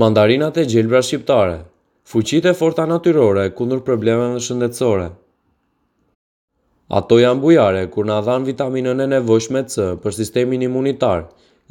[0.00, 1.54] Mandarinat e gjelbra shqiptare
[2.10, 5.06] Fuqit e forta natyrore kundur probleme në shëndetsore
[6.98, 11.24] Ato janë bujare kur në adhan vitaminën e nevojsh me cë për sistemin imunitar,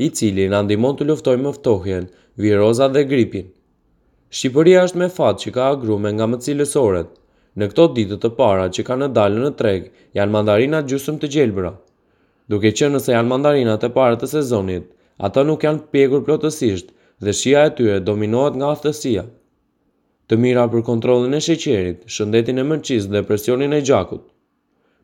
[0.05, 2.09] i cili në andimon të luftoj më ftohjen,
[2.47, 3.47] viroza dhe gripin.
[4.35, 7.07] Shqipëria është me fatë që ka agrume nga më cilësoret.
[7.55, 9.87] Në këto ditë të para që ka në dalë në treg,
[10.19, 11.71] janë mandarinat gjusëm të gjelbra.
[12.51, 14.91] Duke që nëse janë mandarinat e para të sezonit,
[15.29, 16.91] ata nuk janë pjekur plotësisht,
[17.21, 19.23] dhe shia e tyre dominohet nga aftësia.
[20.29, 24.25] Të mira për kontrollin e sheqerit, shëndetin e mëqis dhe presionin e gjakut.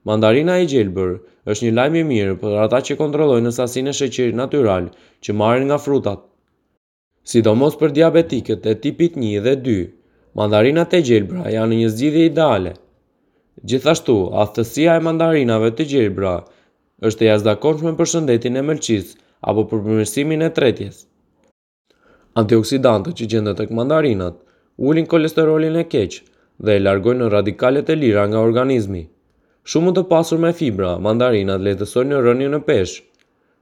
[0.08, 1.14] Mandarina e gjelbër
[1.54, 4.90] është një lajmë i mirë për ata që kontrollojnë sasinë e sheqerit natyral
[5.26, 6.22] që marrin nga frutat.
[7.32, 9.78] Sidomos për diabetikët e tipit 1 dhe 2,
[10.42, 12.76] mandarinat e gjelbra janë një zgjidhje ideale.
[13.72, 16.36] Gjithashtu, aftësia e mandarinave të gjelbra
[17.09, 19.20] është e jashtëzakonshme për shëndetin e mëlçisë
[19.52, 21.02] apo për përmirësimin e tretjes.
[22.42, 24.38] Antioksidantët që gjendet të këmandarinat,
[24.90, 26.23] ulin kolesterolin e keqë
[26.66, 29.03] dhe e largojnë në radikalet e lira nga organizmi.
[29.70, 33.04] Shumë të pasur me fibra, mandarinat letësoj në rënjë në peshë.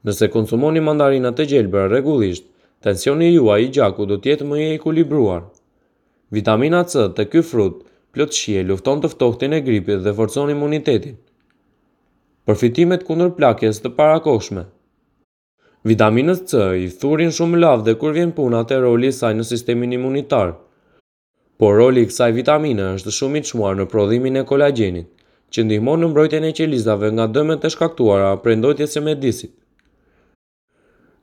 [0.08, 2.47] Nëse konsumoni mandarinat të gjelbër regullisht,
[2.88, 5.44] tensioni jua i gjaku do tjetë më i e kulibruar.
[6.38, 7.83] Vitamina C të ky frut,
[8.16, 11.17] plotë shie lufton të ftohtin e gripit dhe forcon imunitetin.
[12.47, 14.64] Përfitimet kundër plakjes të parakoshme
[15.89, 19.45] Vitaminës C i thurin shumë lavë dhe kur vjen puna të roli i saj në
[19.51, 20.51] sistemin imunitar.
[21.61, 25.07] Por roli i kësaj vitamine është shumë i çmuar në prodhimin e kolagjenit,
[25.53, 29.55] që ndihmon në mbrojtjen e qelizave nga dëmet e shkaktuara prej ndotjes së mjedisit.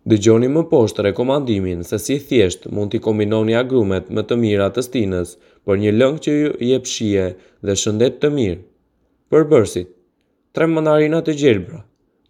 [0.09, 4.85] Dëgjoni më poshtë rekomandimin se si thjesht mund t'i kombinoni agrumet me të mira të
[4.89, 5.37] stinës
[5.67, 7.29] për një lëngë që ju jep shije
[7.69, 8.61] dhe shëndet të mirë.
[9.55, 9.95] bërsit,
[10.53, 11.81] tre mandarina e gjelbra,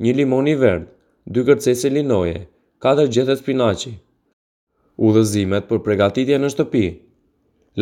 [0.03, 0.93] një limon i verdhë,
[1.31, 2.47] 2 kërcesi linoje,
[2.81, 3.91] 4 gjethe spinaci.
[5.09, 6.81] Udhëzimet për pregatitje në shtëpi.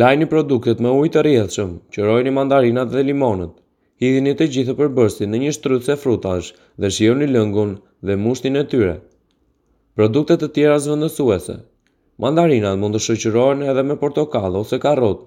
[0.01, 1.23] Lajni produktet me ujë të
[1.99, 3.53] qërojni mandarinat dhe limonët.
[4.03, 6.49] Hidhini të gjithë përbërësit në një shtrydhëse frutash
[6.85, 7.71] dhe shijoni lëngun
[8.09, 8.97] dhe mushtin e tyre.
[9.95, 11.55] Produkte të tjera zvëndësuese,
[12.25, 15.23] Mandarinat mund të shoqërohen edhe me portokall ose karrot.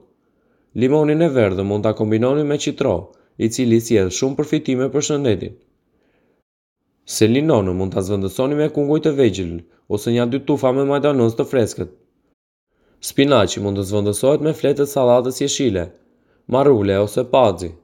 [0.85, 2.95] Limonin e verdhë mund ta kombinoni me citro,
[3.39, 5.59] i cili edhe shumë përfitime për shëndetin.
[7.11, 9.49] Selinonë mund të zvëndësoni me kungoj të vegjil,
[9.99, 11.91] ose një dy tufa me majdanos të freskët.
[13.11, 15.87] Spinaci mund të zvëndësohet me fletët salatës jeshile,
[16.59, 17.75] marule ose padzi.